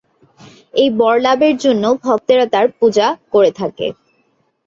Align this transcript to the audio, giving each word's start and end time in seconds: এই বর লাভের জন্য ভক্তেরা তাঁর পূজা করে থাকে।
এই 0.73 0.89
বর 0.99 1.15
লাভের 1.19 1.55
জন্য 1.57 1.83
ভক্তেরা 2.03 2.45
তাঁর 2.53 2.67
পূজা 2.79 3.07
করে 3.33 3.51
থাকে। 3.59 3.87